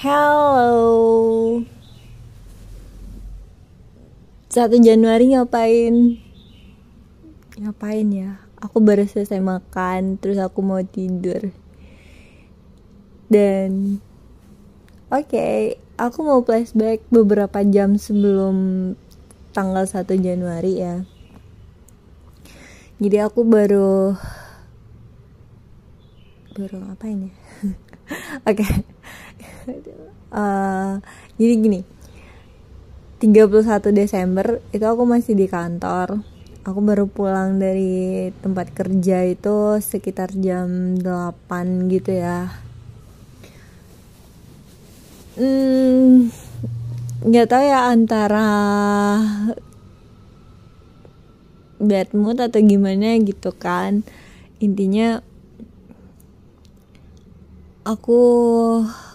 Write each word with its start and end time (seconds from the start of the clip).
Hello. 0.00 1.60
Satu 4.48 4.80
Januari 4.80 5.36
ngapain? 5.36 6.16
Ngapain 7.60 8.08
ya? 8.08 8.40
Aku 8.64 8.80
baru 8.80 9.04
selesai 9.04 9.44
makan, 9.44 10.16
terus 10.16 10.40
aku 10.40 10.64
mau 10.64 10.80
tidur. 10.80 11.52
Dan 13.28 14.00
oke, 15.12 15.36
okay, 15.36 15.76
aku 16.00 16.24
mau 16.24 16.40
flashback 16.48 17.04
beberapa 17.12 17.60
jam 17.68 18.00
sebelum 18.00 18.56
tanggal 19.52 19.84
1 19.84 20.00
Januari 20.16 20.80
ya. 20.80 21.04
Jadi 23.04 23.16
aku 23.20 23.44
baru 23.44 24.16
baru 26.56 26.88
ngapain 26.88 27.28
ya? 27.28 27.32
oke. 28.48 28.64
Okay 28.64 28.88
uh, 30.34 31.00
jadi 31.40 31.54
gini 31.58 31.80
31 33.20 33.92
Desember 33.92 34.64
itu 34.72 34.80
aku 34.88 35.04
masih 35.04 35.36
di 35.36 35.44
kantor. 35.44 36.24
Aku 36.64 36.80
baru 36.80 37.04
pulang 37.04 37.60
dari 37.60 38.32
tempat 38.40 38.72
kerja 38.72 39.28
itu 39.28 39.76
sekitar 39.80 40.32
jam 40.40 40.96
8 40.96 41.92
gitu 41.92 42.16
ya. 42.16 42.48
Hmm 45.36 46.32
nggak 47.20 47.52
tahu 47.52 47.64
ya 47.68 47.92
antara 47.92 48.48
bad 51.76 52.08
mood 52.16 52.40
atau 52.40 52.60
gimana 52.64 53.20
gitu 53.20 53.52
kan. 53.52 54.00
Intinya 54.64 55.20
aku 57.84 58.20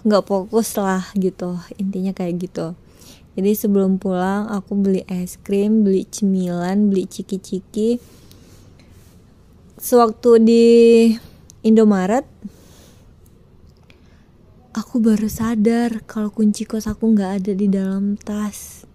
nggak 0.05 0.25
fokus 0.25 0.77
lah 0.77 1.05
gitu 1.17 1.57
intinya 1.77 2.11
kayak 2.13 2.49
gitu. 2.49 2.73
Jadi 3.35 3.51
sebelum 3.51 3.99
pulang 3.99 4.47
aku 4.47 4.79
beli 4.79 5.03
es 5.11 5.35
krim 5.35 5.83
beli 5.83 6.07
cemilan 6.07 6.87
beli 6.87 7.03
ciki-ciki. 7.05 7.99
Sewaktu 9.75 10.29
di 10.39 10.65
Indomaret 11.67 12.23
aku 14.71 15.03
baru 15.03 15.27
sadar 15.27 16.03
kalau 16.07 16.31
kunci 16.31 16.63
kos 16.63 16.87
aku 16.87 17.11
nggak 17.11 17.31
ada 17.43 17.51
di 17.51 17.67
dalam 17.67 18.15
tas. 18.15 18.87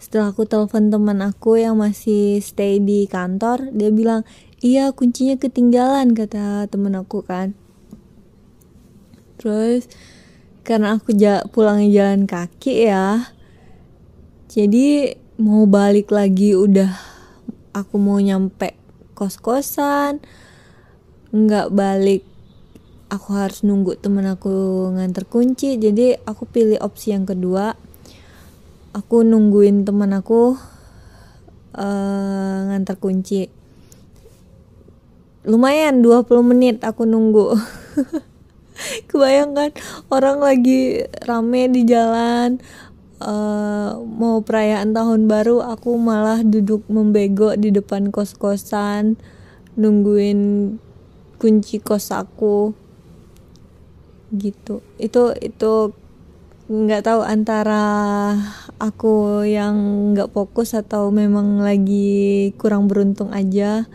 Setelah 0.00 0.32
aku 0.32 0.48
telepon 0.48 0.88
teman 0.88 1.20
aku 1.20 1.60
yang 1.60 1.76
masih 1.76 2.40
stay 2.40 2.80
di 2.80 3.04
kantor 3.04 3.68
dia 3.76 3.92
bilang 3.92 4.24
iya 4.64 4.88
kuncinya 4.96 5.36
ketinggalan 5.36 6.16
kata 6.16 6.64
temen 6.72 6.96
aku 6.96 7.20
kan 7.20 7.52
terus 9.40 9.88
karena 10.60 11.00
aku 11.00 11.16
pulangnya 11.48 11.88
jalan 11.88 12.28
kaki 12.28 12.92
ya 12.92 13.32
jadi 14.52 15.16
mau 15.40 15.64
balik 15.64 16.12
lagi 16.12 16.52
udah 16.52 16.92
aku 17.72 17.96
mau 17.96 18.20
nyampe 18.20 18.76
kos-kosan 19.16 20.20
nggak 21.32 21.72
balik 21.72 22.28
aku 23.10 23.34
harus 23.34 23.66
nunggu 23.66 23.98
temen 23.98 24.22
aku 24.30 24.86
nganter 24.94 25.26
kunci 25.26 25.74
jadi 25.76 26.22
aku 26.22 26.46
pilih 26.46 26.78
opsi 26.80 27.12
yang 27.12 27.26
kedua. 27.26 27.74
Aku 28.90 29.22
nungguin 29.22 29.86
temen 29.86 30.10
aku 30.14 30.58
uh, 31.78 32.58
nganter 32.70 32.98
kunci. 32.98 33.50
Lumayan 35.46 36.02
20 36.02 36.26
menit 36.42 36.76
aku 36.82 37.06
nunggu 37.06 37.54
kebayangkan 39.10 39.74
orang 40.14 40.38
lagi 40.38 41.02
rame 41.26 41.66
di 41.66 41.82
jalan 41.82 42.62
uh, 43.20 44.00
mau 44.00 44.40
perayaan 44.40 44.96
tahun 44.96 45.28
baru 45.28 45.60
aku 45.62 45.98
malah 46.00 46.40
duduk 46.42 46.86
membego 46.88 47.52
di 47.54 47.74
depan 47.74 48.08
kos-kosan 48.08 49.20
nungguin 49.78 50.74
kunci 51.40 51.80
kos 51.80 52.12
aku. 52.12 52.76
Gitu. 54.30 54.84
Itu 55.00 55.34
itu 55.40 55.72
nggak 56.70 57.02
tahu 57.02 57.20
antara 57.26 57.82
aku 58.78 59.42
yang 59.42 59.74
nggak 60.14 60.30
fokus 60.30 60.78
atau 60.78 61.10
memang 61.10 61.64
lagi 61.64 62.52
kurang 62.60 62.86
beruntung 62.86 63.32
aja. 63.32 63.88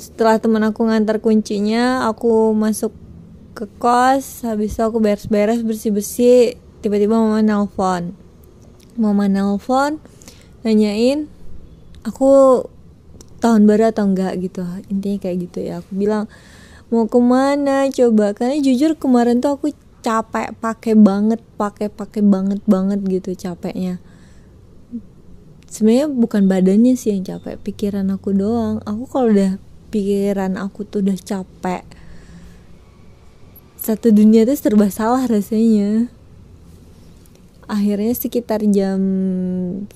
Setelah 0.00 0.40
temen 0.40 0.64
aku 0.64 0.88
ngantar 0.88 1.20
kuncinya 1.20 2.08
aku 2.08 2.56
masuk 2.56 2.92
ke 3.54 3.66
kos 3.82 4.46
habis 4.46 4.78
itu 4.78 4.82
aku 4.82 5.02
beres-beres 5.02 5.60
bersih-bersih 5.66 6.56
tiba-tiba 6.80 7.18
mama 7.18 7.42
nelpon. 7.44 8.14
Mama 8.96 9.26
nelpon 9.26 10.00
nanyain 10.62 11.26
aku 12.04 12.62
tahun 13.40 13.64
baru 13.64 13.90
atau 13.90 14.08
enggak? 14.08 14.36
gitu. 14.40 14.62
Intinya 14.92 15.18
kayak 15.20 15.36
gitu 15.50 15.58
ya. 15.64 15.80
Aku 15.80 15.90
bilang 15.96 16.28
mau 16.92 17.08
ke 17.08 17.18
mana? 17.18 17.88
Coba. 17.88 18.36
Karena 18.36 18.60
jujur 18.60 18.96
kemarin 18.96 19.40
tuh 19.40 19.56
aku 19.56 19.72
capek 20.00 20.56
pakai 20.56 20.96
banget 20.96 21.40
pakai 21.60 21.92
pakai 21.92 22.24
banget 22.24 22.60
banget 22.64 23.00
gitu 23.04 23.36
capeknya. 23.36 24.00
Sebenarnya 25.70 26.10
bukan 26.10 26.50
badannya 26.50 26.98
sih 26.98 27.14
yang 27.14 27.22
capek 27.22 27.60
pikiran 27.60 28.08
aku 28.10 28.34
doang. 28.34 28.82
Aku 28.88 29.06
kalau 29.06 29.30
udah 29.30 29.60
pikiran 29.92 30.56
aku 30.56 30.82
tuh 30.88 31.04
udah 31.04 31.18
capek 31.20 31.84
satu 33.80 34.12
dunia 34.12 34.44
tuh 34.44 34.60
serba 34.60 34.92
salah 34.92 35.24
rasanya. 35.24 36.12
Akhirnya 37.64 38.12
sekitar 38.12 38.60
jam 38.68 39.00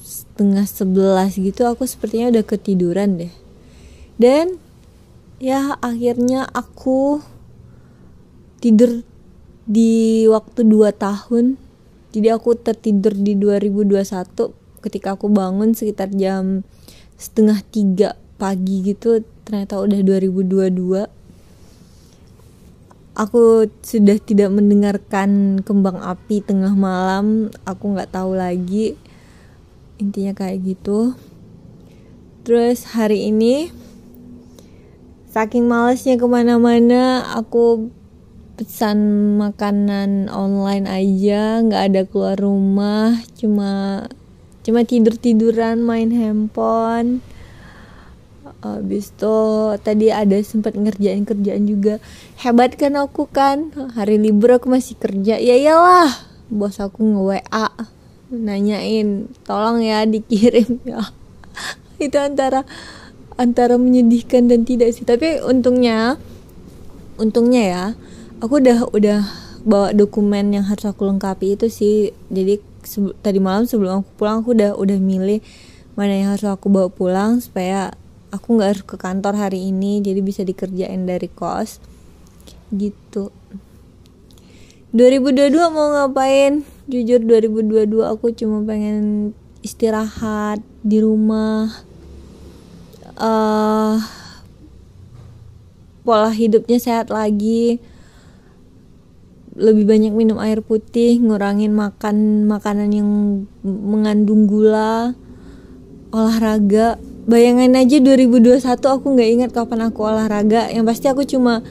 setengah 0.01 0.65
sebelas 0.65 1.37
gitu 1.37 1.69
aku 1.69 1.85
sepertinya 1.85 2.33
udah 2.33 2.45
ketiduran 2.49 3.21
deh. 3.21 3.35
Dan 4.17 4.57
ya 5.37 5.77
akhirnya 5.85 6.49
aku 6.49 7.21
tidur 8.65 9.05
di 9.69 10.25
waktu 10.33 10.65
2 10.65 10.89
tahun. 10.97 11.61
Jadi 12.17 12.29
aku 12.33 12.57
tertidur 12.57 13.13
di 13.13 13.37
2021 13.37 14.01
ketika 14.81 15.13
aku 15.13 15.29
bangun 15.29 15.77
sekitar 15.77 16.09
jam 16.15 16.65
setengah 17.21 17.61
tiga 17.69 18.17
pagi 18.41 18.81
gitu 18.85 19.25
ternyata 19.45 19.81
udah 19.81 20.01
2022 20.05 21.24
aku 23.15 23.71
sudah 23.81 24.19
tidak 24.19 24.51
mendengarkan 24.51 25.63
kembang 25.63 26.03
api 26.03 26.43
tengah 26.43 26.75
malam. 26.75 27.49
Aku 27.63 27.95
nggak 27.95 28.11
tahu 28.11 28.35
lagi. 28.35 28.99
Intinya 30.03 30.35
kayak 30.35 30.63
gitu. 30.67 31.15
Terus 32.45 32.91
hari 32.93 33.31
ini 33.31 33.71
saking 35.31 35.65
malesnya 35.67 36.21
ke 36.21 36.27
mana-mana 36.27 37.25
aku 37.35 37.89
pesan 38.59 38.99
makanan 39.39 40.27
online 40.29 40.87
aja. 40.91 41.63
Nggak 41.63 41.83
ada 41.91 42.03
keluar 42.07 42.37
rumah. 42.37 43.23
Cuma 43.39 44.05
cuma 44.67 44.81
tidur 44.83 45.15
tiduran 45.17 45.85
main 45.85 46.11
handphone 46.11 47.23
Habis 48.61 49.17
itu 49.17 49.37
tadi 49.81 50.13
ada 50.13 50.37
sempat 50.45 50.77
ngerjain 50.77 51.25
kerjaan 51.25 51.65
juga. 51.65 51.97
Hebat 52.37 52.77
kan 52.77 52.97
aku 53.01 53.25
kan. 53.25 53.73
Hari 53.73 54.21
libur 54.21 54.61
aku 54.61 54.69
masih 54.69 55.01
kerja. 55.01 55.41
Ya 55.41 55.57
iyalah. 55.57 56.13
Bos 56.53 56.77
aku 56.77 57.01
nge-WA 57.01 57.69
nanyain, 58.29 59.33
"Tolong 59.49 59.81
ya 59.81 60.05
dikirim 60.05 60.81
ya." 60.85 61.01
Itu 62.05 62.21
antara 62.21 62.69
antara 63.41 63.81
menyedihkan 63.81 64.53
dan 64.53 64.69
tidak 64.69 64.93
sih. 64.93 65.09
Tapi 65.09 65.41
untungnya 65.41 66.21
untungnya 67.17 67.63
ya, 67.65 67.85
aku 68.45 68.61
udah 68.61 68.79
udah 68.93 69.21
bawa 69.65 69.97
dokumen 69.97 70.53
yang 70.53 70.69
harus 70.69 70.85
aku 70.85 71.09
lengkapi 71.09 71.57
itu 71.57 71.73
sih. 71.73 72.13
Jadi 72.29 72.61
tadi 73.25 73.41
malam 73.41 73.65
sebelum 73.65 74.05
aku 74.05 74.11
pulang 74.21 74.45
aku 74.45 74.53
udah 74.53 74.77
udah 74.77 74.99
milih 75.01 75.41
mana 75.97 76.13
yang 76.13 76.29
harus 76.37 76.45
aku 76.45 76.69
bawa 76.69 76.93
pulang 76.93 77.41
supaya 77.41 77.97
aku 78.35 78.59
nggak 78.59 78.71
harus 78.75 78.85
ke 78.85 78.97
kantor 78.99 79.39
hari 79.39 79.71
ini 79.71 80.03
jadi 80.03 80.19
bisa 80.19 80.43
dikerjain 80.43 81.07
dari 81.07 81.31
kos. 81.31 81.79
Gitu. 82.75 83.31
2022 84.95 85.55
mau 85.75 85.91
ngapain? 85.95 86.67
Jujur 86.91 87.23
2022 87.23 88.03
aku 88.03 88.35
cuma 88.35 88.63
pengen 88.67 89.31
istirahat 89.63 90.59
di 90.83 90.99
rumah. 90.99 91.71
Uh, 93.15 94.03
pola 96.03 96.31
hidupnya 96.35 96.83
sehat 96.83 97.11
lagi. 97.15 97.79
Lebih 99.55 99.87
banyak 99.87 100.13
minum 100.15 100.43
air 100.43 100.59
putih 100.59 101.23
ngurangin 101.23 101.71
makan 101.71 102.51
makanan 102.51 102.91
yang 102.91 103.11
mengandung 103.63 104.51
gula 104.51 105.15
olahraga 106.15 106.99
bayangan 107.25 107.81
aja 107.81 107.97
2021 108.01 108.61
aku 108.77 109.07
nggak 109.17 109.31
ingat 109.41 109.51
kapan 109.53 109.89
aku 109.89 110.01
olahraga. 110.05 110.69
Yang 110.69 110.85
pasti 110.89 111.07
aku 111.09 111.23
cuma 111.25 111.65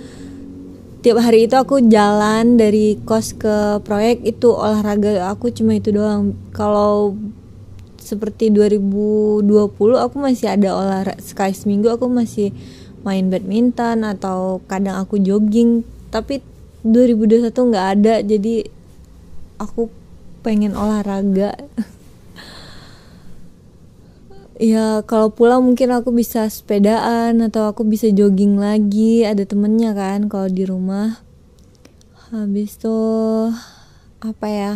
tiap 1.05 1.19
hari 1.21 1.45
itu 1.45 1.55
aku 1.59 1.83
jalan 1.85 2.55
dari 2.57 2.97
kos 3.03 3.35
ke 3.37 3.83
proyek 3.83 4.23
itu 4.23 4.49
olahraga 4.49 5.29
aku 5.29 5.53
cuma 5.53 5.77
itu 5.77 5.93
doang. 5.93 6.33
Kalau 6.55 7.13
seperti 8.01 8.51
2020 8.51 9.45
aku 9.77 10.15
masih 10.19 10.51
ada 10.51 10.75
olahraga 10.75 11.21
sekali 11.23 11.55
seminggu 11.55 11.87
aku 11.87 12.11
masih 12.11 12.51
main 13.07 13.29
badminton 13.29 14.03
atau 14.03 14.59
kadang 14.65 14.97
aku 14.97 15.21
jogging. 15.21 15.85
Tapi 16.09 16.41
2021 16.83 17.53
nggak 17.53 17.87
ada 17.99 18.15
jadi 18.25 18.67
aku 19.61 19.87
pengen 20.43 20.75
olahraga 20.75 21.55
ya 24.61 25.01
kalau 25.05 25.33
pulang 25.33 25.65
mungkin 25.65 25.89
aku 25.93 26.13
bisa 26.13 26.45
sepedaan 26.45 27.41
atau 27.41 27.69
aku 27.69 27.85
bisa 27.85 28.09
jogging 28.13 28.57
lagi. 28.57 29.25
Ada 29.25 29.45
temennya 29.49 29.93
kan 29.97 30.29
kalau 30.29 30.49
di 30.49 30.63
rumah. 30.65 31.21
Habis 32.33 32.81
tuh 32.81 33.53
apa 34.21 34.47
ya? 34.49 34.73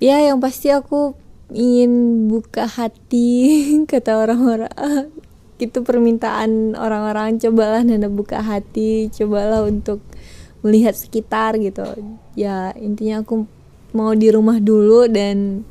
Ya 0.00 0.16
yang 0.22 0.38
pasti 0.38 0.70
aku 0.72 1.18
ingin 1.50 2.26
buka 2.30 2.66
hati 2.66 3.58
kata 3.90 4.16
orang-orang. 4.16 4.72
Itu 5.60 5.84
permintaan 5.84 6.72
orang-orang 6.72 7.36
cobalah 7.36 7.84
nana 7.84 8.08
buka 8.08 8.40
hati. 8.40 9.12
Cobalah 9.12 9.66
untuk 9.66 10.00
melihat 10.64 10.96
sekitar 10.96 11.60
gitu. 11.60 11.84
Ya 12.32 12.72
intinya 12.78 13.20
aku 13.20 13.44
mau 13.90 14.14
di 14.14 14.30
rumah 14.30 14.62
dulu 14.62 15.10
dan 15.10 15.66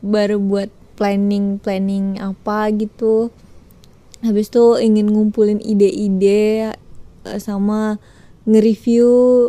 baru 0.00 0.40
buat 0.40 0.83
planning 0.94 1.58
planning 1.58 2.18
apa 2.22 2.70
gitu. 2.74 3.30
Habis 4.24 4.48
itu 4.48 4.80
ingin 4.80 5.12
ngumpulin 5.12 5.60
ide-ide 5.60 6.72
uh, 7.28 7.38
sama 7.38 8.00
nge-review 8.48 9.48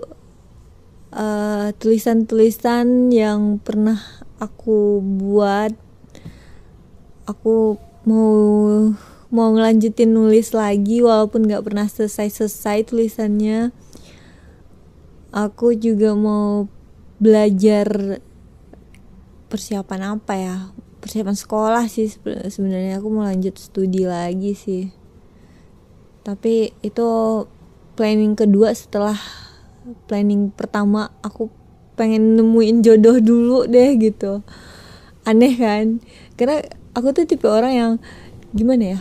uh, 1.16 1.72
tulisan-tulisan 1.80 3.10
yang 3.14 3.58
pernah 3.64 4.00
aku 4.42 5.00
buat. 5.00 5.72
Aku 7.26 7.80
mau 8.06 8.30
mau 9.34 9.50
ngelanjutin 9.52 10.14
nulis 10.14 10.54
lagi 10.54 11.02
walaupun 11.02 11.50
nggak 11.50 11.66
pernah 11.66 11.88
selesai-selesai 11.88 12.92
tulisannya. 12.92 13.72
Aku 15.36 15.76
juga 15.76 16.16
mau 16.16 16.72
belajar 17.20 18.20
persiapan 19.52 20.20
apa 20.20 20.34
ya 20.36 20.58
persiapan 21.06 21.38
sekolah 21.38 21.86
sih 21.86 22.10
sebenarnya. 22.50 22.98
Aku 22.98 23.14
mau 23.14 23.30
lanjut 23.30 23.54
studi 23.62 24.10
lagi 24.10 24.58
sih. 24.58 24.90
Tapi 26.26 26.74
itu 26.82 27.06
planning 27.94 28.34
kedua 28.34 28.74
setelah 28.74 29.14
planning 30.10 30.50
pertama 30.50 31.14
aku 31.22 31.54
pengen 31.94 32.34
nemuin 32.42 32.82
jodoh 32.82 33.22
dulu 33.22 33.70
deh 33.70 33.94
gitu. 34.02 34.42
Aneh 35.30 35.54
kan? 35.54 36.02
Karena 36.34 36.66
aku 36.98 37.14
tuh 37.14 37.30
tipe 37.30 37.46
orang 37.46 37.74
yang 37.78 37.92
gimana 38.58 38.98
ya? 38.98 39.00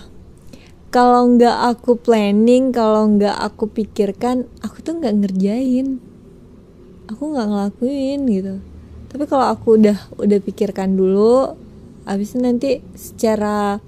Kalau 0.92 1.24
nggak 1.24 1.56
aku 1.72 1.96
planning 1.96 2.68
kalau 2.68 3.08
nggak 3.16 3.32
aku 3.32 3.64
pikirkan 3.64 4.44
aku 4.60 4.84
tuh 4.84 5.00
nggak 5.00 5.24
ngerjain. 5.24 6.04
Aku 7.08 7.32
nggak 7.32 7.48
ngelakuin 7.48 8.28
gitu. 8.28 8.60
Tapi 9.08 9.24
kalau 9.24 9.48
aku 9.48 9.80
udah 9.80 9.96
udah 10.20 10.38
pikirkan 10.44 11.00
dulu 11.00 11.63
habis 12.04 12.36
itu 12.36 12.40
nanti 12.40 12.70
secara 12.96 13.80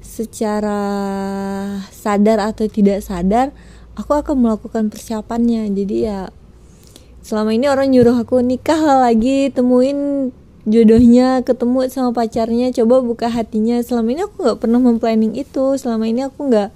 secara 0.00 0.80
sadar 1.88 2.42
atau 2.42 2.68
tidak 2.68 3.00
sadar 3.00 3.52
aku 3.96 4.12
akan 4.12 4.44
melakukan 4.44 4.92
persiapannya. 4.92 5.68
Jadi 5.72 5.96
ya 6.04 6.28
selama 7.24 7.56
ini 7.56 7.70
orang 7.70 7.92
nyuruh 7.92 8.20
aku 8.20 8.42
nikah 8.42 9.00
lagi 9.00 9.48
temuin 9.48 10.32
jodohnya 10.62 11.42
ketemu 11.42 11.90
sama 11.90 12.12
pacarnya 12.12 12.74
coba 12.76 13.00
buka 13.00 13.32
hatinya. 13.32 13.80
Selama 13.80 14.08
ini 14.12 14.22
aku 14.26 14.36
nggak 14.42 14.58
pernah 14.60 14.80
memplanning 14.82 15.34
itu. 15.38 15.78
Selama 15.80 16.04
ini 16.04 16.26
aku 16.28 16.50
nggak 16.50 16.70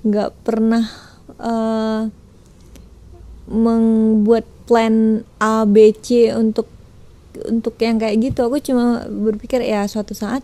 nggak 0.00 0.30
pernah 0.46 0.88
uh, 1.36 2.08
membuat 3.50 4.48
plan 4.64 5.26
A 5.42 5.66
B 5.66 5.90
C 5.92 6.30
untuk 6.32 6.70
untuk 7.46 7.78
yang 7.78 7.98
kayak 8.00 8.18
gitu 8.18 8.46
aku 8.46 8.58
cuma 8.58 9.06
berpikir 9.06 9.62
ya 9.62 9.86
suatu 9.86 10.14
saat 10.14 10.42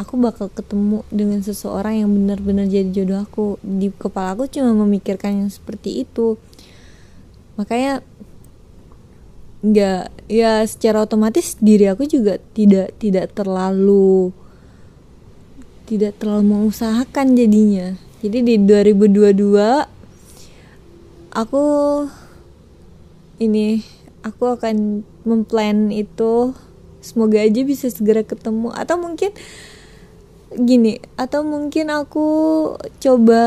aku 0.00 0.16
bakal 0.16 0.48
ketemu 0.48 1.04
dengan 1.12 1.44
seseorang 1.44 2.00
yang 2.00 2.08
benar-benar 2.08 2.64
jadi 2.72 2.88
jodoh 2.88 3.20
aku. 3.20 3.60
Di 3.60 3.92
kepala 3.92 4.32
aku 4.32 4.48
cuma 4.48 4.72
memikirkan 4.72 5.44
yang 5.44 5.50
seperti 5.52 6.08
itu. 6.08 6.40
Makanya 7.60 8.00
nggak 9.60 10.08
ya 10.32 10.64
secara 10.64 11.04
otomatis 11.04 11.60
diri 11.60 11.84
aku 11.84 12.08
juga 12.08 12.40
tidak 12.56 12.96
tidak 12.96 13.36
terlalu 13.36 14.32
tidak 15.84 16.16
terlalu 16.16 16.56
mengusahakan 16.56 17.36
jadinya. 17.36 17.92
Jadi 18.24 18.40
di 18.40 18.56
2022 18.56 19.36
aku 21.36 21.64
ini 23.36 23.84
aku 24.24 24.44
akan 24.56 25.04
memplan 25.24 25.92
itu 25.92 26.56
semoga 27.00 27.40
aja 27.40 27.60
bisa 27.64 27.88
segera 27.88 28.22
ketemu. 28.24 28.72
Atau 28.72 29.00
mungkin 29.00 29.32
gini 30.50 30.98
atau 31.14 31.46
mungkin 31.46 31.94
aku 31.94 32.26
coba 32.98 33.44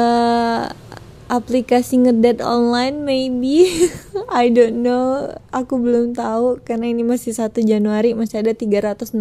aplikasi 1.34 2.04
ngedet 2.04 2.44
online 2.44 3.02
maybe. 3.02 3.66
I 4.30 4.54
don't 4.54 4.86
know. 4.86 5.34
Aku 5.50 5.80
belum 5.80 6.14
tahu 6.14 6.62
karena 6.62 6.92
ini 6.92 7.02
masih 7.02 7.34
1 7.34 7.58
Januari 7.64 8.14
masih 8.14 8.44
ada 8.44 8.54
364 8.54 9.18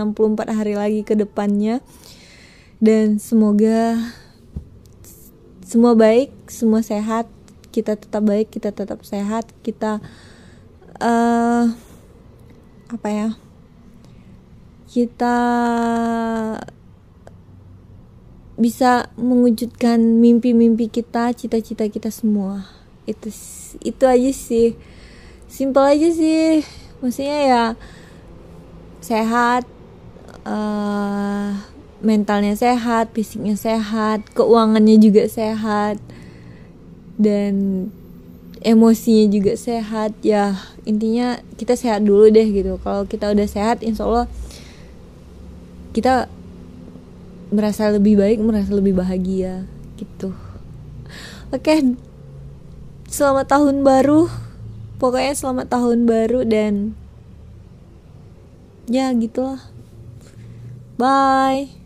hari 0.53 0.75
lagi 0.77 1.01
ke 1.07 1.17
depannya. 1.17 1.81
Dan 2.83 3.23
semoga 3.23 3.97
semua 5.63 5.95
baik 5.95 6.35
semua 6.51 6.85
sehat. 6.85 7.31
Kita 7.73 7.97
tetap 7.97 8.21
baik 8.27 8.53
kita 8.53 8.75
tetap 8.75 9.01
sehat. 9.09 9.49
Kita 9.65 10.05
uh, 11.01 11.65
apa 12.93 13.09
ya 13.09 13.29
kita 14.93 15.37
bisa 18.61 19.09
mewujudkan 19.17 19.99
mimpi-mimpi 20.21 20.93
kita, 20.93 21.33
cita-cita 21.33 21.89
kita 21.89 22.13
semua. 22.13 22.69
Itu 23.09 23.33
itu 23.81 24.05
aja 24.05 24.31
sih. 24.31 24.77
Simpel 25.49 25.97
aja 25.97 26.09
sih. 26.13 26.61
Maksudnya 27.01 27.39
ya 27.49 27.65
sehat 29.01 29.65
uh, 30.45 31.57
mentalnya 32.05 32.53
sehat, 32.55 33.17
fisiknya 33.17 33.57
sehat, 33.57 34.29
keuangannya 34.37 35.01
juga 35.01 35.25
sehat. 35.25 35.97
Dan 37.17 37.89
emosinya 38.63 39.27
juga 39.29 39.53
sehat 39.59 40.15
ya 40.23 40.59
intinya 40.87 41.39
kita 41.59 41.75
sehat 41.75 42.07
dulu 42.07 42.31
deh 42.31 42.47
gitu. 42.47 42.79
Kalau 42.83 43.07
kita 43.07 43.31
udah 43.35 43.47
sehat 43.47 43.83
insya 43.83 44.07
Allah 44.07 44.27
kita 45.93 46.31
merasa 47.53 47.93
lebih 47.93 48.17
baik 48.17 48.41
merasa 48.41 48.73
lebih 48.73 48.97
bahagia 48.97 49.69
gitu. 50.01 50.33
Oke 51.53 51.95
selamat 53.13 53.47
tahun 53.51 53.85
baru. 53.85 54.31
Pokoknya 54.97 55.35
selamat 55.35 55.67
tahun 55.67 56.07
baru 56.07 56.47
dan 56.47 56.95
ya 58.87 59.11
gitulah. 59.13 59.61
Bye 60.97 61.82